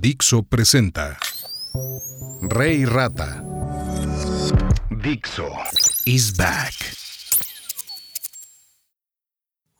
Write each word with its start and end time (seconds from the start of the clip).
Dixo 0.00 0.42
presenta 0.42 1.16
Rey 2.40 2.84
Rata. 2.84 3.42
Dixo 5.00 5.50
is 6.06 6.30
back. 6.30 6.72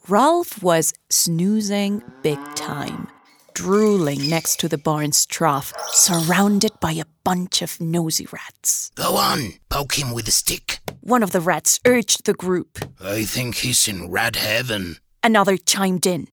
Ralph 0.08 0.60
was 0.60 0.92
snoozing 1.08 2.02
big 2.22 2.38
time, 2.56 3.06
drooling 3.54 4.28
next 4.28 4.58
to 4.58 4.68
the 4.68 4.76
barn's 4.78 5.24
trough, 5.24 5.72
surrounded 5.92 6.72
by 6.80 6.92
a 6.92 7.04
bunch 7.22 7.62
of 7.62 7.80
nosy 7.80 8.26
rats. 8.32 8.90
Go 8.96 9.16
on, 9.16 9.52
poke 9.68 9.98
him 10.00 10.12
with 10.12 10.26
a 10.26 10.32
stick. 10.32 10.80
One 11.00 11.22
of 11.22 11.30
the 11.30 11.40
rats 11.40 11.78
urged 11.86 12.26
the 12.26 12.34
group. 12.34 12.78
I 13.00 13.22
think 13.22 13.56
he's 13.56 13.86
in 13.86 14.10
rat 14.10 14.34
heaven. 14.34 14.96
Another 15.22 15.56
chimed 15.56 16.06
in, 16.06 16.26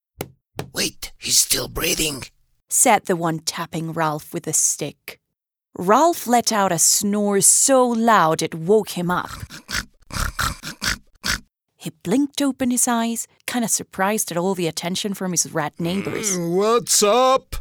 Wait, 0.74 1.14
he's 1.20 1.38
still 1.38 1.68
breathing. 1.68 2.24
Said 2.76 3.05
the 3.05 3.16
one 3.16 3.39
tapping 3.39 3.94
Ralph 3.94 4.34
with 4.34 4.46
a 4.48 4.54
stick. 4.54 5.20
Ralph 5.78 6.28
let 6.28 6.52
out 6.52 6.74
a 6.74 6.78
snore 6.78 7.39
so 7.39 7.88
loud 7.88 8.42
it 8.42 8.54
woke 8.54 8.92
him 8.92 9.10
up. 9.10 9.29
He 11.78 11.92
blinked 12.04 12.42
open 12.42 12.71
his 12.71 12.88
eyes, 12.88 13.28
kind 13.48 13.64
of 13.64 13.71
surprised 13.71 14.29
at 14.32 14.38
all 14.38 14.56
the 14.56 14.68
attention 14.68 15.14
from 15.14 15.32
his 15.32 15.54
rat 15.54 15.79
neighbors. 15.79 16.38
Mm, 16.38 16.56
what's 16.56 17.01
up? 17.01 17.56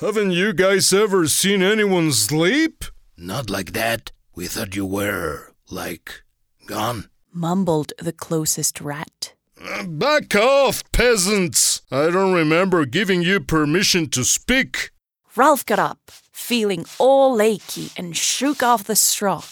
Haven't 0.00 0.32
you 0.32 0.52
guys 0.52 0.92
ever 0.92 1.28
seen 1.28 1.62
anyone 1.62 2.10
sleep? 2.12 2.84
Not 3.16 3.50
like 3.50 3.72
that. 3.72 4.10
We 4.34 4.46
thought 4.46 4.74
you 4.74 4.86
were, 4.86 5.52
like, 5.70 6.22
gone. 6.66 7.10
Mumbled 7.32 7.92
the 7.98 8.12
closest 8.12 8.80
rat. 8.80 9.34
Uh, 9.62 9.84
back 9.84 10.34
off, 10.34 10.82
peasants! 10.92 11.77
I 11.90 12.10
don't 12.10 12.34
remember 12.34 12.84
giving 12.84 13.22
you 13.22 13.40
permission 13.40 14.10
to 14.10 14.22
speak. 14.22 14.90
Ralph 15.34 15.64
got 15.64 15.78
up, 15.78 16.10
feeling 16.10 16.84
all 16.98 17.40
achy, 17.40 17.90
and 17.96 18.14
shook 18.14 18.62
off 18.62 18.84
the 18.84 18.94
straw. 18.94 19.42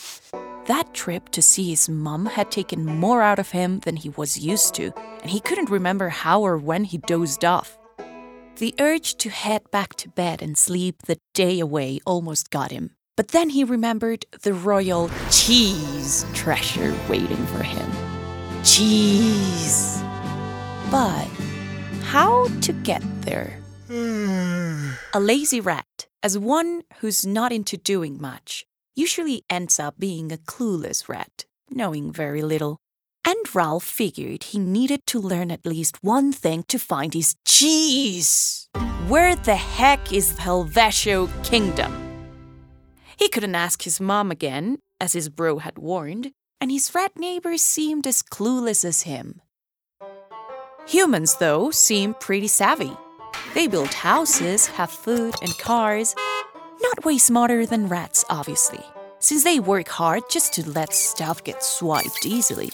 That 0.67 0.93
trip 0.93 1.31
to 1.31 1.41
see 1.41 1.71
his 1.71 1.89
mum 1.89 2.27
had 2.27 2.51
taken 2.51 2.85
more 2.85 3.23
out 3.23 3.39
of 3.39 3.53
him 3.53 3.79
than 3.81 3.97
he 3.97 4.11
was 4.11 4.37
used 4.37 4.75
to, 4.75 4.93
and 5.23 5.31
he 5.31 5.41
couldn't 5.41 5.71
remember 5.71 6.11
how 6.11 6.43
or 6.43 6.59
when 6.59 6.85
he 6.85 6.99
dozed 6.99 7.43
off. 7.43 7.79
The 8.57 8.75
urge 8.79 9.15
to 9.17 9.31
head 9.31 9.71
back 9.71 9.95
to 9.95 10.11
bed 10.11 10.43
and 10.43 10.59
sleep 10.59 11.05
the 11.07 11.19
day 11.33 11.59
away 11.59 12.01
almost 12.05 12.51
got 12.51 12.71
him. 12.71 12.91
But 13.17 13.29
then 13.29 13.49
he 13.49 13.65
remembered 13.65 14.27
the 14.43 14.53
royal 14.53 15.11
cheese 15.31 16.27
treasure 16.35 16.95
waiting 17.09 17.47
for 17.47 17.63
him. 17.63 17.91
Cheese. 18.63 20.03
But 20.91 21.29
how 22.07 22.47
to 22.61 22.73
get 22.73 23.03
there? 23.23 23.59
A 25.13 25.21
lazy 25.21 25.61
rat, 25.61 26.07
as 26.23 26.39
one 26.39 26.83
who's 27.01 27.27
not 27.27 27.53
into 27.53 27.77
doing 27.77 28.21
much, 28.21 28.65
usually 28.95 29.43
ends 29.51 29.81
up 29.81 29.99
being 29.99 30.31
a 30.31 30.39
clueless 30.39 31.09
rat, 31.09 31.45
knowing 31.69 32.13
very 32.13 32.43
little. 32.43 32.79
And 33.25 33.37
Ralph 33.53 33.83
figured 33.83 34.45
he 34.45 34.59
needed 34.59 35.05
to 35.07 35.19
learn 35.19 35.51
at 35.51 35.67
least 35.67 35.99
one 36.03 36.33
thing 36.33 36.63
to 36.69 36.79
find 36.79 37.13
his 37.13 37.35
cheese. 37.45 38.69
Where 39.09 39.35
the 39.35 39.57
heck 39.57 40.13
is 40.13 40.39
Helvetio 40.39 41.27
Kingdom? 41.43 41.93
He 43.19 43.29
couldn't 43.29 43.57
ask 43.57 43.83
his 43.83 44.01
mom 44.01 44.31
again, 44.31 44.79
as 45.01 45.13
his 45.13 45.29
bro 45.29 45.59
had 45.59 45.77
warned, 45.77 46.31
and 46.61 46.71
his 46.71 46.95
rat 46.95 47.19
neighbors 47.19 47.63
seemed 47.63 48.07
as 48.07 48.23
clueless 48.23 48.85
as 48.85 49.03
him. 49.03 49.41
Humans, 50.89 51.39
though, 51.39 51.73
seem 51.73 52.15
pretty 52.15 52.47
savvy. 52.47 52.93
They 53.55 53.67
build 53.67 53.93
houses, 53.93 54.69
have 54.69 54.91
food 54.91 55.35
and 55.43 55.59
cars. 55.59 56.15
Not 56.81 57.05
way 57.05 57.19
smarter 57.19 57.67
than 57.67 57.89
rats, 57.89 58.25
obviously, 58.31 58.85
since 59.19 59.43
they 59.43 59.59
work 59.59 59.89
hard 59.89 60.23
just 60.31 60.53
to 60.55 60.71
let 60.71 60.95
stuff 60.95 61.43
get 61.43 61.65
swiped 61.65 62.25
easily. 62.25 62.71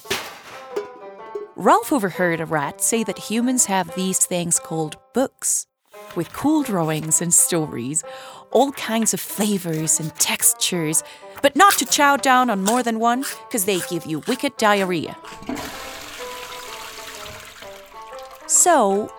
Ralph 1.56 1.91
overheard 1.91 2.41
a 2.41 2.44
rat 2.44 2.82
say 2.82 3.03
that 3.04 3.19
humans 3.19 3.64
have 3.64 3.94
these 3.94 4.19
things 4.19 4.58
called 4.58 4.98
books, 5.14 5.66
with 6.14 6.34
cool 6.34 6.62
drawings 6.62 7.22
and 7.22 7.32
stories, 7.32 8.04
all 8.50 8.72
kinds 8.72 9.14
of 9.14 9.20
flavors 9.20 9.98
and 9.98 10.14
textures, 10.16 11.03
but 11.41 11.56
not 11.56 11.78
to 11.78 11.87
chow 11.87 12.19
down 12.19 12.50
on 12.50 12.62
more 12.62 12.82
than 12.82 12.98
one, 12.98 13.25
because 13.48 13.64
they 13.64 13.81
give 13.88 14.04
you 14.04 14.22
wicked 14.28 14.54
diarrhea. 14.58 15.16
So, 18.52 19.10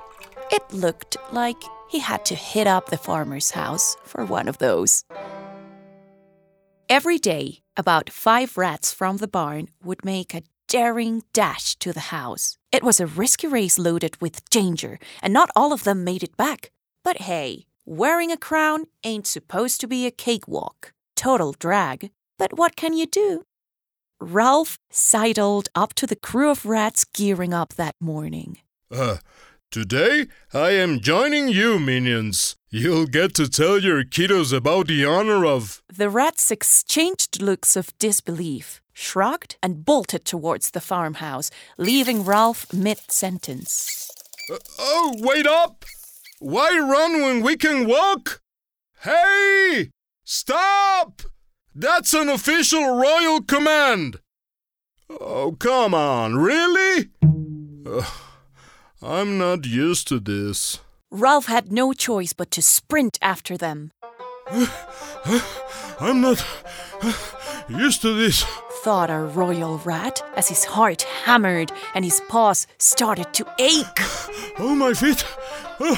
it 0.52 0.62
looked 0.72 1.18
like 1.32 1.58
he 1.90 1.98
had 1.98 2.24
to 2.26 2.36
hit 2.36 2.68
up 2.68 2.92
the 2.92 3.00
farmer's 3.00 3.50
house 3.50 3.98
for 4.04 4.24
one 4.24 4.48
of 4.48 4.60
those. 4.60 5.04
Every 6.88 7.18
day, 7.18 7.64
about 7.76 8.12
five 8.12 8.60
rats 8.60 8.94
from 8.94 9.18
the 9.18 9.28
barn 9.28 9.70
would 9.84 10.06
make 10.06 10.36
a 10.36 10.44
daring 10.68 11.24
dash 11.34 11.76
to 11.78 11.92
the 11.92 12.12
house. 12.12 12.60
It 12.72 12.84
was 12.84 13.00
a 13.00 13.08
risky 13.08 13.48
race 13.48 13.80
loaded 13.80 14.22
with 14.22 14.48
danger, 14.52 15.00
and 15.20 15.34
not 15.34 15.50
all 15.56 15.74
of 15.74 15.84
them 15.84 16.04
made 16.04 16.22
it 16.22 16.38
back. 16.38 16.72
But 17.04 17.22
hey, 17.22 17.66
wearing 17.88 18.32
a 18.32 18.38
crown 18.38 18.86
ain't 19.04 19.26
supposed 19.26 19.82
to 19.82 19.88
be 19.88 20.06
a 20.06 20.12
cakewalk. 20.12 20.94
Total 21.16 21.54
drag. 21.54 22.12
But 22.38 22.56
what 22.56 22.76
can 22.76 22.94
you 22.94 23.08
do? 23.08 23.42
Ralph 24.22 24.78
sidled 24.92 25.70
up 25.74 25.96
to 25.96 26.06
the 26.06 26.16
crew 26.16 26.52
of 26.52 26.68
rats 26.68 27.04
gearing 27.04 27.52
up 27.52 27.74
that 27.74 27.96
morning. 28.00 28.60
Uh, 28.94 29.18
today 29.72 30.28
I 30.54 30.70
am 30.72 31.00
joining 31.00 31.48
you, 31.48 31.80
minions. 31.80 32.56
You'll 32.70 33.08
get 33.08 33.34
to 33.36 33.50
tell 33.50 33.80
your 33.80 34.04
kiddos 34.04 34.54
about 34.54 34.86
the 34.88 35.04
honor 35.04 35.46
of. 35.46 35.82
The 35.92 36.12
rats 36.12 36.52
exchanged 36.52 37.42
looks 37.42 37.76
of 37.76 37.98
disbelief, 37.98 38.82
shrugged, 38.94 39.56
and 39.64 39.84
bolted 39.84 40.26
towards 40.26 40.72
the 40.72 40.82
farmhouse, 40.82 41.50
leaving 41.78 42.24
Ralph 42.24 42.72
mid 42.72 43.00
sentence. 43.10 44.12
Uh, 44.52 44.58
oh, 44.78 45.16
wait 45.18 45.48
up! 45.48 45.86
Why 46.40 46.78
run 46.78 47.24
when 47.24 47.42
we 47.42 47.58
can 47.58 47.88
walk? 47.88 48.42
Hey! 49.02 49.90
Stop! 50.24 51.24
That's 51.74 52.14
an 52.14 52.30
official 52.30 52.96
royal 52.96 53.42
command! 53.42 54.20
Oh, 55.10 55.54
come 55.54 55.96
on, 55.96 56.36
really? 56.36 57.10
Ugh, 57.88 58.06
I'm 59.06 59.38
not 59.38 59.66
used 59.66 60.08
to 60.08 60.20
this. 60.20 60.80
Ralph 61.12 61.48
had 61.48 61.72
no 61.72 61.94
choice 61.94 62.34
but 62.34 62.52
to 62.52 62.62
sprint 62.62 63.20
after 63.22 63.58
them, 63.58 63.92
I'm 66.00 66.22
not 66.22 66.46
used 67.70 68.02
to 68.02 68.14
this. 68.14 68.44
thought 68.84 69.10
our 69.10 69.26
royal 69.26 69.78
rat 69.80 70.22
as 70.36 70.50
his 70.50 70.66
heart 70.66 71.04
hammered 71.26 71.72
and 71.96 72.04
his 72.04 72.22
paws 72.30 72.68
started 72.78 73.34
to 73.34 73.46
ache. 73.60 74.00
Oh, 74.60 74.76
my 74.76 74.94
feet. 74.94 75.26
Oh, 75.80 75.98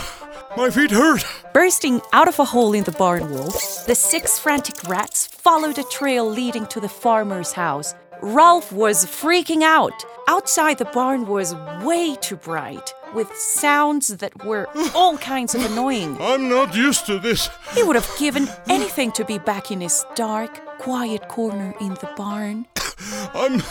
my 0.56 0.70
feet 0.70 0.90
hurt. 0.92 1.26
Bursting 1.54 2.00
out 2.14 2.30
of 2.30 2.40
a 2.40 2.46
hole 2.46 2.74
in 2.74 2.86
the 2.86 2.94
barn 2.94 3.30
wall, 3.30 3.52
the 3.86 3.96
six 3.96 4.40
frantic 4.40 4.82
rats 4.88 5.28
followed 5.28 5.78
a 5.78 5.84
trail 5.84 6.26
leading 6.30 6.66
to 6.68 6.80
the 6.80 6.88
farmer's 6.88 7.52
house. 7.52 7.94
Ralph 8.22 8.72
was 8.72 9.06
freaking 9.06 9.62
out. 9.64 9.94
Outside 10.28 10.78
the 10.78 10.86
barn 10.86 11.28
was 11.28 11.54
way 11.84 12.16
too 12.16 12.36
bright, 12.36 12.94
with 13.14 13.32
sounds 13.36 14.08
that 14.08 14.46
were 14.46 14.68
all 14.96 15.18
kinds 15.18 15.54
of 15.56 15.64
annoying. 15.66 16.18
I'm 16.20 16.50
not 16.50 16.76
used 16.76 17.06
to 17.06 17.20
this. 17.20 17.50
He 17.74 17.84
would 17.84 17.96
have 17.96 18.10
given 18.18 18.48
anything 18.68 19.12
to 19.14 19.26
be 19.26 19.38
back 19.38 19.72
in 19.72 19.82
his 19.82 20.06
dark, 20.16 20.60
quiet 20.80 21.28
corner 21.28 21.74
in 21.80 21.90
the 21.96 22.10
barn. 22.18 22.66
I'm 23.34 23.62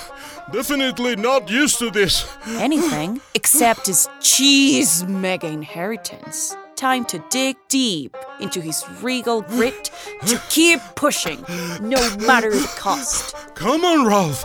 definitely 0.53 1.17
not 1.17 1.51
used 1.51 1.79
to 1.81 1.91
this. 1.91 2.27
Anything 2.47 3.21
except 3.35 3.87
his 3.87 4.09
cheese 4.21 5.05
mega 5.05 5.49
inheritance. 5.49 6.57
Time 6.77 7.05
to 7.07 7.25
dig 7.31 7.57
deep 7.69 8.17
into 8.41 8.61
his 8.61 8.85
regal 9.01 9.43
grit 9.43 9.91
to 10.27 10.41
keep 10.51 10.81
pushing, 10.97 11.45
no 11.81 12.17
matter 12.19 12.51
the 12.51 12.73
cost. 12.77 13.35
Come 13.55 13.85
on, 13.85 14.07
Ralph. 14.07 14.45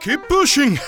Keep 0.00 0.28
pushing. 0.28 0.78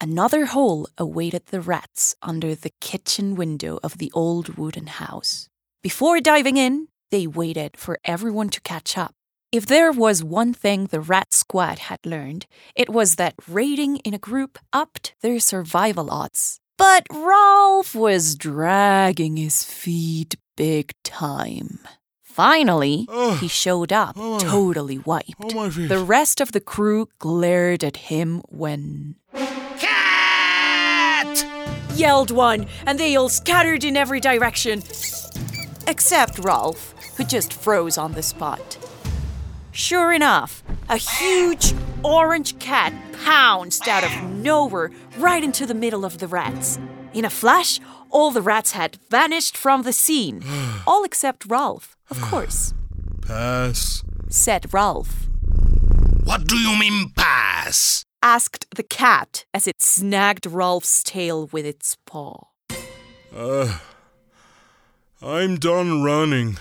Another 0.00 0.46
hole 0.46 0.88
awaited 0.98 1.46
the 1.46 1.60
rats 1.60 2.16
under 2.22 2.54
the 2.54 2.72
kitchen 2.80 3.34
window 3.34 3.78
of 3.82 3.98
the 3.98 4.10
old 4.14 4.56
wooden 4.56 4.86
house. 4.86 5.48
Before 5.82 6.20
diving 6.20 6.56
in, 6.56 6.88
they 7.10 7.26
waited 7.26 7.76
for 7.76 7.98
everyone 8.04 8.48
to 8.50 8.60
catch 8.62 8.96
up. 8.96 9.14
If 9.52 9.66
there 9.66 9.92
was 9.92 10.24
one 10.24 10.52
thing 10.52 10.86
the 10.86 11.00
rat 11.00 11.32
squad 11.32 11.78
had 11.78 12.00
learned, 12.04 12.46
it 12.74 12.90
was 12.90 13.16
that 13.16 13.34
raiding 13.46 13.98
in 13.98 14.14
a 14.14 14.18
group 14.18 14.58
upped 14.72 15.14
their 15.20 15.38
survival 15.38 16.10
odds. 16.10 16.60
But 16.76 17.06
Rolf 17.12 17.94
was 17.94 18.34
dragging 18.34 19.36
his 19.36 19.62
feet 19.64 20.36
big 20.56 20.92
time. 21.02 21.78
Finally, 22.22 23.06
Oh. 23.08 23.36
he 23.36 23.46
showed 23.48 23.92
up, 23.92 24.16
Oh. 24.18 24.38
totally 24.40 24.98
wiped. 24.98 25.34
Oh. 25.54 25.68
The 25.70 25.98
rest 26.04 26.40
of 26.40 26.50
the 26.52 26.60
crew 26.60 27.08
glared 27.18 27.84
at 27.84 27.96
him 28.08 28.42
when 28.48 29.14
Cat! 29.78 31.46
yelled 31.94 32.30
one, 32.32 32.66
and 32.86 32.98
they 32.98 33.14
all 33.16 33.28
scattered 33.28 33.84
in 33.84 33.96
every 33.96 34.20
direction. 34.20 34.82
except 35.86 36.38
Rolf, 36.38 36.94
who 37.16 37.24
just 37.24 37.52
froze 37.52 37.98
on 37.98 38.12
the 38.14 38.22
spot. 38.22 38.78
Sure 39.70 40.12
enough, 40.14 40.62
a 40.88 40.96
huge 40.96 41.74
orange 42.02 42.58
cat 42.58 42.92
pounced 43.22 43.86
out 43.88 44.04
of 44.04 44.30
nowhere 44.30 44.90
right 45.18 45.42
into 45.42 45.66
the 45.66 45.74
middle 45.74 46.04
of 46.04 46.18
the 46.18 46.26
rats. 46.28 46.78
In 47.12 47.24
a 47.24 47.30
flash, 47.30 47.80
all 48.10 48.30
the 48.30 48.42
rats 48.42 48.72
had 48.72 48.98
vanished 49.10 49.56
from 49.56 49.82
the 49.82 49.92
scene. 49.92 50.42
all 50.86 51.04
except 51.04 51.46
Ralph, 51.46 51.96
of 52.10 52.20
course, 52.30 52.74
Pass. 53.22 54.02
said 54.28 54.72
Ralph. 54.72 55.26
What 56.24 56.46
do 56.46 56.56
you 56.56 56.78
mean 56.78 57.10
pass? 57.16 58.04
Asked 58.22 58.66
the 58.74 58.82
cat 58.82 59.44
as 59.52 59.66
it 59.68 59.80
snagged 59.82 60.46
Ralph's 60.46 61.02
tail 61.02 61.46
with 61.52 61.66
its 61.66 61.96
paw. 62.06 62.46
Uh, 63.34 63.78
I'm 65.20 65.56
done 65.56 66.02
running. 66.02 66.56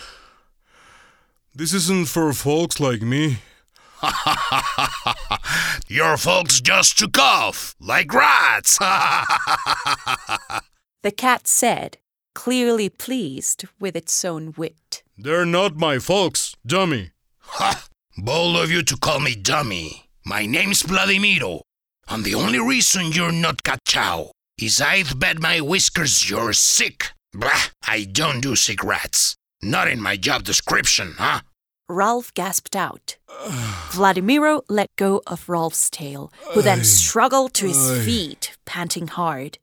This 1.55 1.73
isn't 1.73 2.09
for 2.09 2.33
folks 2.33 2.79
like 2.79 3.01
me. 3.01 3.37
Your 5.87 6.17
folks 6.17 6.59
just 6.61 6.99
took 6.99 7.17
off 7.17 7.75
like 7.79 8.13
rats. 8.13 8.77
The 11.03 11.11
cat 11.11 11.47
said, 11.47 11.97
clearly 12.33 12.87
pleased 12.87 13.65
with 13.77 13.93
its 13.93 14.23
own 14.23 14.53
wit. 14.55 15.03
They're 15.17 15.45
not 15.45 15.75
my 15.75 15.99
folks, 15.99 16.55
dummy. 16.65 17.11
ha! 17.39 17.85
Bold 18.17 18.55
of 18.55 18.71
you 18.71 18.83
to 18.83 18.95
call 18.95 19.19
me 19.19 19.35
dummy. 19.35 20.05
My 20.25 20.45
name's 20.45 20.81
Vladimiro. 20.81 21.59
And 22.07 22.23
the 22.23 22.35
only 22.35 22.59
reason 22.59 23.11
you're 23.11 23.33
not 23.33 23.59
Chow 23.85 24.31
is 24.57 24.79
I've 24.79 25.19
bet 25.19 25.39
my 25.39 25.59
whiskers 25.59 26.29
you're 26.29 26.53
sick. 26.53 27.11
Blah, 27.33 27.63
I 27.85 28.05
don't 28.05 28.39
do 28.39 28.55
sick 28.55 28.81
rats. 28.81 29.35
Not 29.61 29.89
in 29.89 30.01
my 30.01 30.15
job 30.15 30.43
description, 30.43 31.15
huh? 31.17 31.41
Ralph 31.89 32.33
gasped 32.33 32.75
out. 32.75 33.17
Vladimiro 33.89 34.61
let 34.69 34.95
go 34.95 35.21
of 35.27 35.49
Ralph's 35.49 35.89
tail, 35.89 36.31
who 36.53 36.61
then 36.61 36.83
struggled 36.83 37.53
to 37.55 37.67
his 37.67 38.05
feet, 38.05 38.55
panting 38.65 39.07
hard. 39.07 39.57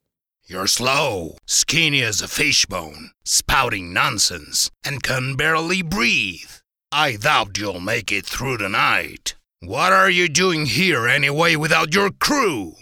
You're 0.46 0.66
slow, 0.66 1.36
skinny 1.46 2.02
as 2.02 2.20
a 2.20 2.28
fishbone, 2.28 3.12
spouting 3.24 3.92
nonsense, 3.92 4.70
and 4.84 5.02
can 5.02 5.36
barely 5.36 5.80
breathe. 5.82 6.50
I 6.92 7.16
doubt 7.16 7.56
you'll 7.56 7.80
make 7.80 8.10
it 8.10 8.26
through 8.26 8.58
the 8.58 8.68
night. 8.68 9.36
What 9.60 9.92
are 9.92 10.10
you 10.10 10.28
doing 10.28 10.66
here 10.66 11.06
anyway 11.06 11.54
without 11.54 11.94
your 11.94 12.10
crew? 12.10 12.74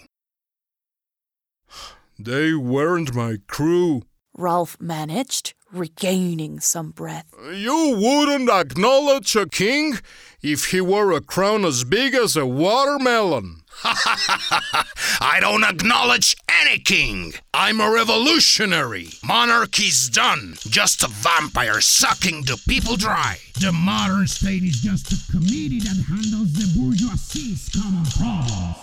They 2.17 2.53
weren't 2.53 3.13
my 3.13 3.37
crew. 3.47 4.01
Ralph 4.35 4.77
managed, 4.79 5.53
regaining 5.71 6.59
some 6.59 6.91
breath. 6.91 7.25
You 7.53 7.97
wouldn't 7.99 8.49
acknowledge 8.49 9.35
a 9.35 9.47
king 9.47 9.99
if 10.41 10.65
he 10.71 10.81
wore 10.81 11.11
a 11.11 11.21
crown 11.21 11.65
as 11.65 11.83
big 11.83 12.13
as 12.13 12.35
a 12.35 12.45
watermelon. 12.45 13.61
I 13.83 15.37
don't 15.39 15.63
acknowledge 15.63 16.35
any 16.61 16.79
king. 16.79 17.33
I'm 17.53 17.79
a 17.79 17.89
revolutionary. 17.89 19.07
Monarchy's 19.25 20.09
done. 20.09 20.55
Just 20.59 21.03
a 21.03 21.07
vampire 21.07 21.79
sucking 21.79 22.43
the 22.43 22.61
people 22.67 22.97
dry. 22.97 23.37
The 23.59 23.71
modern 23.71 24.27
state 24.27 24.63
is 24.63 24.81
just 24.81 25.13
a 25.13 25.31
committee 25.31 25.79
that 25.79 26.03
handles 26.07 26.53
the 26.53 26.79
bourgeoisie's 26.79 27.69
common 27.73 28.05
problems. 28.17 28.75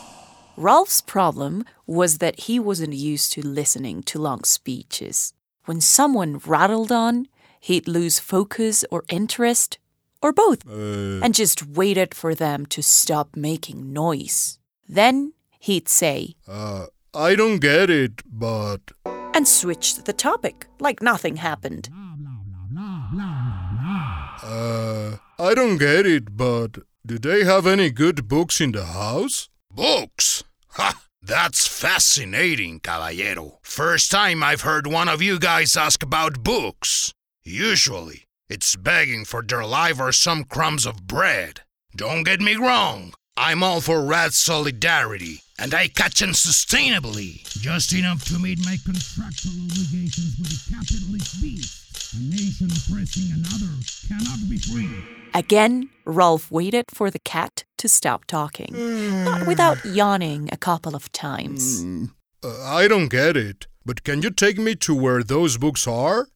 Ralph's 0.56 1.02
problem 1.02 1.64
was 1.86 2.18
that 2.18 2.40
he 2.40 2.58
wasn't 2.58 2.94
used 2.94 3.32
to 3.32 3.46
listening 3.46 4.02
to 4.04 4.18
long 4.18 4.44
speeches. 4.44 5.34
When 5.66 5.80
someone 5.80 6.38
rattled 6.46 6.92
on, 6.92 7.26
he'd 7.60 7.88
lose 7.88 8.18
focus 8.20 8.84
or 8.90 9.04
interest, 9.08 9.78
or 10.22 10.32
both, 10.32 10.64
Uh, 10.66 11.20
and 11.24 11.34
just 11.34 11.66
waited 11.66 12.14
for 12.14 12.34
them 12.34 12.66
to 12.66 12.82
stop 12.82 13.36
making 13.36 13.92
noise. 13.92 14.58
Then 14.88 15.32
he'd 15.58 15.88
say, 15.88 16.36
uh, 16.48 16.86
I 17.12 17.34
don't 17.34 17.58
get 17.60 17.90
it, 17.90 18.22
but. 18.26 18.80
and 19.34 19.46
switched 19.46 20.04
the 20.06 20.12
topic 20.14 20.66
like 20.80 21.02
nothing 21.02 21.36
happened. 21.36 21.88
Uh, 24.42 25.16
I 25.38 25.54
don't 25.54 25.78
get 25.78 26.06
it, 26.06 26.36
but. 26.36 26.78
Do 27.04 27.18
they 27.18 27.44
have 27.44 27.66
any 27.66 27.90
good 27.90 28.26
books 28.28 28.60
in 28.60 28.72
the 28.72 28.84
house? 28.84 29.48
Books? 29.70 30.42
Ha! 30.70 30.94
That's 31.26 31.66
fascinating, 31.66 32.78
caballero. 32.78 33.58
First 33.62 34.12
time 34.12 34.44
I've 34.44 34.60
heard 34.60 34.86
one 34.86 35.08
of 35.08 35.20
you 35.20 35.40
guys 35.40 35.76
ask 35.76 36.04
about 36.04 36.44
books. 36.44 37.12
Usually, 37.42 38.26
it's 38.48 38.76
begging 38.76 39.24
for 39.24 39.42
their 39.42 39.66
life 39.66 39.98
or 39.98 40.12
some 40.12 40.44
crumbs 40.44 40.86
of 40.86 41.08
bread. 41.08 41.62
Don't 41.96 42.22
get 42.22 42.40
me 42.40 42.54
wrong. 42.54 43.12
I'm 43.36 43.64
all 43.64 43.80
for 43.80 44.04
rat 44.04 44.34
solidarity, 44.34 45.42
and 45.58 45.74
I 45.74 45.88
catch 45.88 46.22
catch 46.22 46.22
'em 46.22 46.30
sustainably. 46.30 47.42
Just 47.60 47.92
enough 47.92 48.24
to 48.26 48.38
meet 48.38 48.64
my 48.64 48.78
contractual 48.84 49.66
obligations 49.66 50.38
with 50.38 50.50
the 50.54 50.74
capitalist 50.76 51.42
beast. 51.42 52.14
A 52.14 52.22
nation 52.22 52.70
oppressing 52.70 53.32
another 53.34 53.74
cannot 54.06 54.48
be 54.48 54.58
free. 54.58 54.94
Again, 55.34 55.90
Rolf 56.04 56.52
waited 56.52 56.84
for 56.94 57.10
the 57.10 57.18
cat 57.18 57.64
to 57.78 57.88
stop 57.88 58.24
talking, 58.26 58.72
not 59.24 59.46
without 59.46 59.84
yawning 59.84 60.48
a 60.52 60.56
couple 60.56 60.94
of 60.94 61.10
times. 61.12 61.84
Uh, 62.42 62.62
I 62.64 62.88
don't 62.88 63.08
get 63.08 63.36
it, 63.36 63.66
but 63.84 64.04
can 64.04 64.22
you 64.22 64.30
take 64.30 64.58
me 64.58 64.74
to 64.76 64.94
where 64.94 65.22
those 65.22 65.58
books 65.58 65.86
are? 65.86 66.28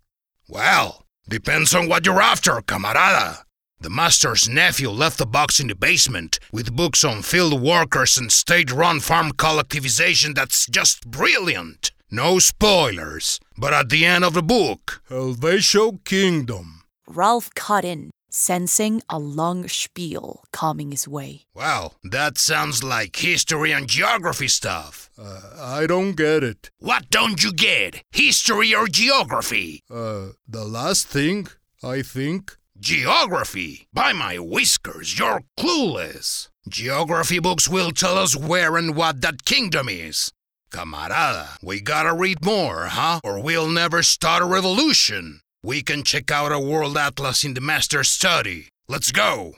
Well, 0.49 1.05
depends 1.29 1.75
on 1.75 1.89
what 1.89 2.07
you're 2.07 2.21
after, 2.23 2.53
camarada. 2.63 3.45
The 3.83 3.89
master's 3.89 4.47
nephew 4.47 4.91
left 4.91 5.17
the 5.17 5.25
box 5.27 5.59
in 5.59 5.69
the 5.69 5.75
basement 5.75 6.39
with 6.53 6.77
books 6.77 7.03
on 7.03 7.23
field 7.23 7.63
workers 7.63 8.19
and 8.19 8.31
state 8.31 8.71
run 8.71 9.01
farm 9.01 9.33
collectivization 9.33 10.35
that's 10.35 10.67
just 10.67 11.11
brilliant. 11.11 11.91
No 12.11 12.41
spoilers, 12.41 13.41
but 13.57 13.73
at 13.73 13.89
the 13.89 14.05
end 14.05 14.25
of 14.25 14.35
the 14.35 14.43
book, 14.43 15.01
Helvetio 15.09 16.05
Kingdom. 16.05 16.83
Ralph 17.09 17.55
cut 17.55 17.85
in, 17.85 18.11
sensing 18.31 19.03
a 19.09 19.19
long 19.19 19.69
spiel 19.69 20.45
coming 20.53 20.91
his 20.91 21.07
way. 21.07 21.43
Wow, 21.55 21.93
that 22.05 22.39
sounds 22.39 22.83
like 22.83 23.17
history 23.17 23.73
and 23.73 23.89
geography 23.89 24.49
stuff. 24.49 25.11
Uh, 25.19 25.41
I 25.59 25.87
don't 25.87 26.17
get 26.17 26.43
it. 26.43 26.71
What 26.79 27.11
don't 27.11 27.43
you 27.45 27.53
get? 27.53 28.03
History 28.11 28.75
or 28.75 28.87
geography? 28.89 29.83
Uh, 29.91 30.29
the 30.49 30.65
last 30.65 31.07
thing, 31.09 31.49
I 31.83 32.03
think. 32.03 32.57
Geography? 32.79 33.87
By 33.93 34.13
my 34.13 34.39
whiskers, 34.39 35.19
you're 35.19 35.43
clueless. 35.59 36.49
Geography 36.69 37.39
books 37.39 37.69
will 37.69 37.91
tell 37.91 38.17
us 38.17 38.37
where 38.37 38.77
and 38.77 38.97
what 38.97 39.21
that 39.21 39.45
kingdom 39.45 39.89
is. 39.89 40.33
Camarada, 40.71 41.59
we 41.63 41.81
gotta 41.81 42.15
read 42.15 42.45
more, 42.45 42.87
huh? 42.87 43.21
Or 43.25 43.43
we'll 43.43 43.69
never 43.69 44.03
start 44.03 44.43
a 44.43 44.47
revolution. 44.47 45.41
We 45.63 45.83
can 45.83 46.05
check 46.05 46.31
out 46.31 46.53
a 46.53 46.59
world 46.59 46.97
atlas 46.97 47.45
in 47.45 47.53
the 47.53 47.61
master 47.61 48.03
study. 48.03 48.69
Let's 48.89 49.13
go. 49.13 49.57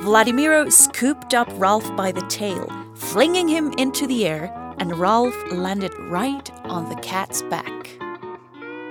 Vladimiro 0.00 0.72
scooped 0.72 1.32
up 1.32 1.46
Ralph 1.52 1.94
by 1.94 2.10
the 2.10 2.22
tail, 2.22 2.68
flinging 2.96 3.46
him 3.46 3.72
into 3.78 4.08
the 4.08 4.26
air, 4.26 4.52
and 4.78 4.98
Ralph 4.98 5.36
landed 5.52 5.96
right 6.10 6.50
on 6.64 6.88
the 6.88 6.96
cat's 6.96 7.42
back. 7.42 7.88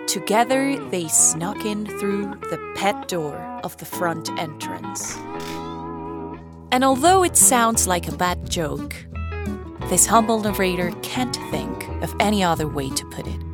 Together, 0.07 0.77
they 0.89 1.09
snuck 1.09 1.65
in 1.65 1.85
through 1.85 2.27
the 2.49 2.73
pet 2.77 3.09
door 3.09 3.35
of 3.65 3.75
the 3.75 3.85
front 3.85 4.29
entrance. 4.39 5.17
And 6.71 6.85
although 6.85 7.25
it 7.25 7.35
sounds 7.35 7.87
like 7.87 8.07
a 8.07 8.15
bad 8.15 8.49
joke, 8.49 8.95
this 9.89 10.05
humble 10.05 10.39
narrator 10.39 10.91
can't 11.01 11.35
think 11.51 11.89
of 12.01 12.15
any 12.21 12.41
other 12.41 12.69
way 12.69 12.89
to 12.89 13.05
put 13.07 13.27
it. 13.27 13.52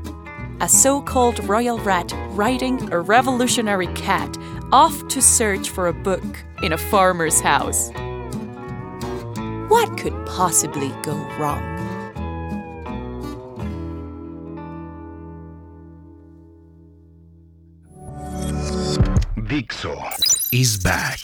A 0.61 0.67
so 0.67 1.01
called 1.01 1.47
royal 1.47 1.79
rat 1.79 2.11
riding 2.31 2.91
a 2.91 2.99
revolutionary 2.99 3.87
cat 3.87 4.37
off 4.73 5.07
to 5.07 5.21
search 5.21 5.69
for 5.69 5.87
a 5.87 5.93
book 5.93 6.43
in 6.61 6.73
a 6.73 6.77
farmer's 6.77 7.39
house. 7.39 7.91
What 9.69 9.97
could 9.97 10.13
possibly 10.25 10.89
go 11.01 11.15
wrong? 11.37 11.63
Dixo 19.47 19.97
is 20.51 20.77
back. 20.77 21.19